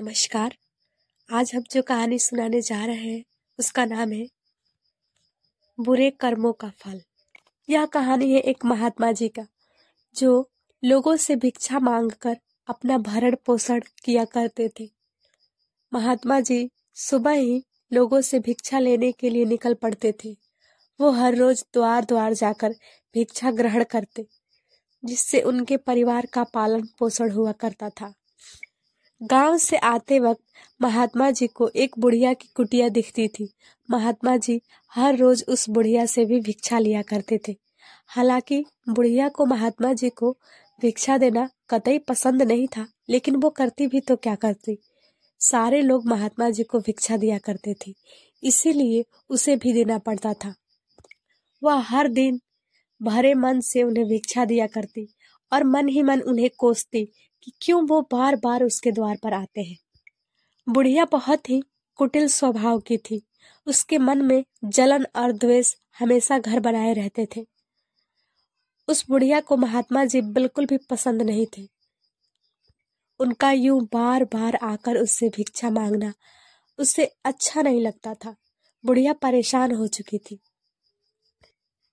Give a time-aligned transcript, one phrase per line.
[0.00, 0.54] नमस्कार।
[1.32, 3.24] आज हम जो कहानी सुनाने जा रहे हैं,
[3.58, 4.28] उसका नाम है
[5.80, 7.00] बुरे कर्मों का फल।
[7.68, 9.46] यह कहानी है एक महात्मा जी का,
[10.16, 10.50] जो
[10.84, 12.36] लोगों से भिक्षा मांगकर
[12.68, 14.88] अपना भरण पोषण किया करते थे।
[15.92, 20.36] महात्मा जी सुबह ही लोगों से भिक्षा लेने के लिए निकल पड़ते थे।
[21.00, 22.74] वो हर रोज द्वार द्वार जाकर
[23.14, 24.26] भिक्षा ग्रहण करते,
[25.04, 28.14] जिससे उनके परिवार का पालन पोषण हुआ करता था।
[29.20, 30.42] गाँव से आते वक्त
[30.80, 33.48] महात्मा जी को एक बुढ़िया की कुटिया दिखती थी।
[33.88, 34.60] महात्मा जी
[34.92, 37.54] हर रोज उस बुढ़िया से भी भिक्षा लिया करते थे।
[38.06, 40.30] हालाँकि बुढ़िया को महात्मा जी को
[40.82, 44.78] भिक्षा देना कतई पसंद नहीं था, लेकिन वो करती भी तो क्या करती।
[45.40, 47.94] सारे लोग महात्मा जी को भिक्षा दिया करते थे,
[48.42, 50.54] इसीलिए उसे भी देना पड़ता था।
[51.62, 52.40] वह हर दिन
[53.00, 55.08] भरे मन से उन्हें भिक्षा दिया करती
[55.52, 57.08] और मन ही मन उन्हें कोसती
[57.42, 59.78] कि क्यों वो बार बार उसके द्वार पर आते हैं?
[60.68, 61.62] बुढ़िया बहुत ही
[61.96, 63.22] कुटिल स्वभाव की थी।
[63.66, 67.46] उसके मन में जलन और द्वेष हमेशा घर बनाए रहते थे।
[68.88, 71.68] उस बुढ़िया को महात्मा जी बिल्कुल भी पसंद नहीं थे।
[73.20, 76.12] उनका यूँ बार बार आकर उससे भिक्षा मांगना
[76.78, 78.36] उससे अच्छा नहीं लगता था।
[78.86, 80.40] बुढ़िया परेशान हो चुकी थी।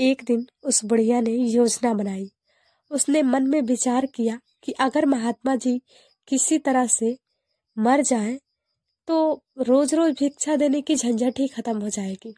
[0.00, 2.32] एक दिन उस बुढ़िया ने योजना बनाई।
[2.90, 5.80] उसने मन में विचार किया कि अगर महात्मा जी
[6.28, 7.16] किसी तरह से
[7.76, 8.38] मर जाए
[9.08, 9.18] तो
[9.58, 12.34] रोज रोज भिक्षा देने की झंझट ही खत्म हो जाएगी।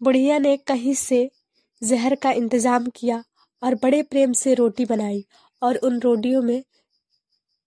[0.00, 1.28] बुढ़िया ने कहीं से
[1.82, 3.22] जहर का इंतज़ाम किया
[3.62, 5.24] और बड़े प्रेम से रोटी बनाई
[5.62, 6.62] और उन रोटियों में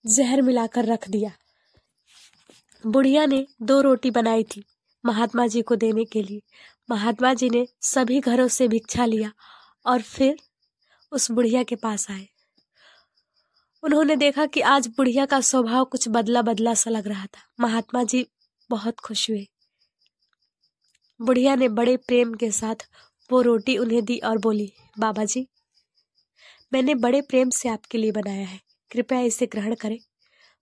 [0.06, 1.32] जहर मिलाकर रख दिया।
[2.84, 4.64] बुढ़िया ने दो रोटी बनाई थी
[5.04, 6.42] महात्मा जी को देने के लिए।
[6.90, 9.32] महात्मा जी ने सभी घरों से भिक्षा लिया
[9.86, 10.38] और फिर
[11.12, 12.28] उस बुढ़िया के पास आए।
[13.84, 18.04] उन्होंने देखा कि आज बुढ़िया का स्वभाव कुछ बदला बदला सा लग रहा था। महात्मा
[18.04, 18.26] जी
[18.70, 19.48] बहुत खुश हुए।
[21.22, 22.76] बुढ़िया ने बड़े प्रेम के साथ
[23.32, 25.48] वो रोटी उन्हें दी और बोली, बाबा जी,
[26.74, 28.60] मैंने बड़े प्रेम से आपके लिए बनाया है।
[28.92, 29.98] कृपया इसे ग्रहण करें।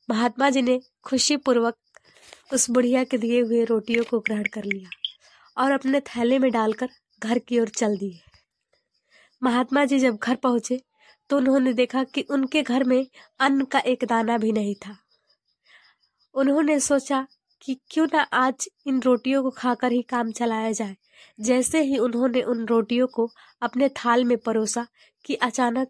[0.10, 1.76] महात्मा जी ने खुशी पूर्वक
[2.54, 4.90] उस बुढ़िया के दिए हुए रोटियों को ग्रहण कर लिया
[5.58, 8.20] और अपने थैले में डालकर घर की ओर चल दिए।
[9.44, 10.82] महात्मा जी जब घर पहुँचे
[11.30, 13.06] तो उन्होंने देखा कि उनके घर में
[13.40, 14.98] अन्न का एक दाना भी नहीं था।
[16.36, 17.26] उन्होंने सोचा
[17.62, 20.96] कि क्यों ना आज इन रोटियों को खाकर ही काम चलाया जाए।
[21.40, 23.30] जैसे ही उन्होंने उन रोटियों को
[23.62, 24.86] अपने थाल में परोसा
[25.26, 25.88] कि अचानक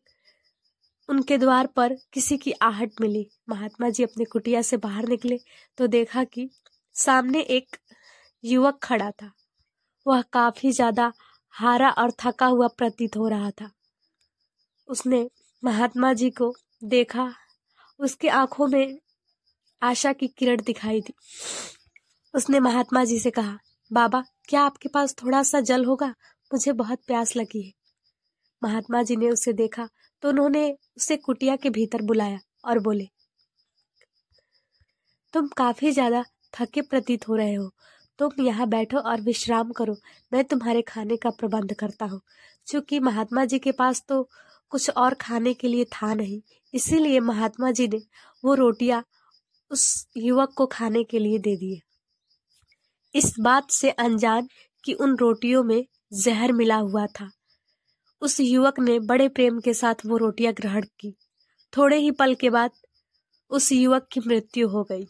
[1.10, 5.40] उनके द्वार पर किसी की आहट मिली। महात्मा जी अपने कुटिया से बाहर निकले
[5.78, 6.50] तो देखा कि
[6.96, 7.78] सामने एक
[8.44, 9.32] युवक खड़ा था।
[10.06, 11.12] वह काफ़ी ज़्यादा
[11.54, 13.70] हारा और थका हुआ प्रतीत हो रहा था।
[14.90, 15.30] उसने
[15.64, 17.32] महात्मा जी को देखा।
[18.00, 18.98] उसके आँखों में
[19.82, 21.14] आशा की किरण दिखाई दी।
[22.34, 23.58] उसने महात्मा जी से कहा,
[23.92, 26.08] बाबा, क्या आपके पास थोड़ा सा जल होगा?
[26.52, 27.72] मुझे बहुत प्यास लगी है।
[28.62, 29.88] महात्मा जी ने उसे देखा
[30.24, 33.08] तो उन्होंने उसे कुटिया के भीतर बुलाया और बोले,
[35.34, 36.24] तुम काफ़ी ज़्यादा
[36.54, 37.70] थके प्रतीत हो रहे हो।
[38.20, 39.96] तुम यहाँ बैठो और विश्राम करो।
[40.34, 42.22] मैं तुम्हारे खाने का प्रबंध करता हूँ।
[42.68, 44.30] क्योंकि महात्मा जी के पास तो
[44.70, 46.42] कुछ और खाने के लिए था नहीं,
[46.74, 48.02] इसीलिए महात्मा जी ने
[48.46, 49.04] वो रोटियाँ
[49.72, 51.80] उस युवक को खाने के लिए दे दिए।
[53.16, 54.48] इस बात से अनजान
[54.86, 57.30] कि उन रोटियों में जहर मिला हुआ था।
[58.22, 61.16] उस युवक ने बड़े प्रेम के साथ वो रोटियाँ ग्रहण की।
[61.78, 62.72] थोड़े ही पल के बाद
[63.52, 65.08] उस युवक की मृत्यु हो गई।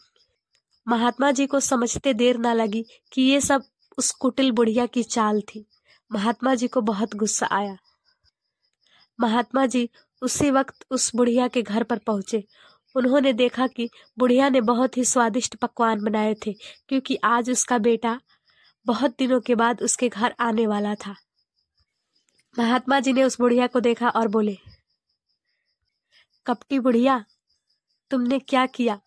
[0.86, 3.62] महात्मा जी को समझते देर ना लगी कि ये सब
[3.98, 5.64] उस कुटिल बुढ़िया की चाल थी।
[6.12, 7.76] महात्मा जी को बहुत गुस्सा आया।
[9.20, 9.88] महात्मा जी
[10.22, 12.44] उसी वक्त उस बुढ़िया के घर पर पहुँचे।
[12.96, 13.88] उन्होंने देखा कि
[14.18, 16.52] बुढ़िया ने बहुत ही स्वादिष्ट पकवान बनाए थे,
[16.88, 18.20] क्योंकि आज उसका बेटा
[18.86, 21.14] बहुत दिनों के बाद उसके घर आने वाला था।
[22.58, 24.56] महात्मा जी ने उस बुढ़िया को देखा और बोले
[26.46, 27.24] कपटी बुढ़िया?
[28.10, 29.00] तुमने क्या किया?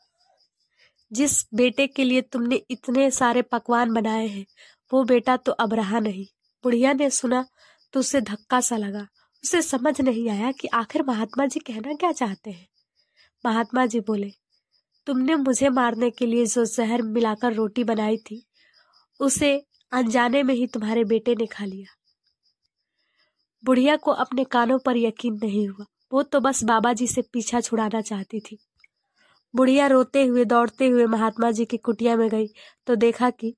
[1.14, 4.46] जिस बेटे के लिए तुमने इतने सारे पकवान बनाए हैं,
[4.92, 6.26] वो बेटा तो अब रहा नहीं।
[6.64, 7.46] बुढ़िया ने सुना
[7.94, 9.08] तो उसे धक्का सा लगा।
[9.44, 12.68] उसे समझ नहीं आया कि आखिर महात्मा जी कहना क्या चाहते हैं।
[13.46, 14.32] महात्मा जी बोले,
[15.08, 18.44] तुमने मुझे मारने के लिए जो जहर मिलाकर रोटी बनाई थी,
[19.20, 19.56] उसे
[19.92, 21.96] अनजाने में ही तुम्हारे बेटे ने खा लिया।
[23.64, 27.62] बुढ़िया को अपने कानों पर यकीन नहीं हुआ। वो तो बस बाबा जी से पीछा
[27.62, 28.58] छुड़ाना चाहती थी।
[29.54, 32.48] बुढ़िया रोते हुए, दौड़ते हुए महात्मा जी की कुटिया में गई
[32.88, 33.56] तो देखा कि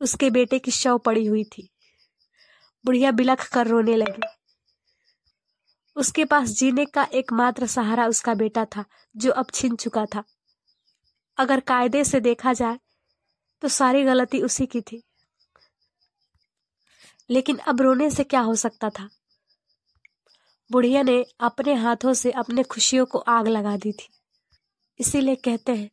[0.00, 1.68] उसके बेटे की शव पड़ी हुई थी।
[2.84, 4.26] बुढ़िया बिलख कर रोने लगी।
[5.96, 8.84] उसके पास जीने का एकमात्र सहारा उसका बेटा था,
[9.16, 10.22] जो अब छिन चुका था।
[11.38, 12.78] अगर कायदे से देखा जाए
[13.62, 15.02] तो सारी गलती उसी की थी।
[17.30, 19.08] लेकिन अब रोने से क्या हो सकता था?
[20.74, 24.08] बुढ़िया ने अपने हाथों से अपने खुशियों को आग लगा दी थी।
[25.00, 25.90] इसीलिए कहते हैं,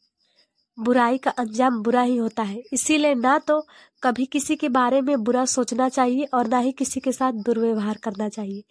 [0.79, 3.67] बुराई का अंजाम बुरा ही होता है। इसीलिए ना तो
[4.03, 7.97] कभी किसी के बारे में बुरा सोचना चाहिए और ना ही किसी के साथ दुर्व्यवहार
[7.97, 8.63] करना चाहिए।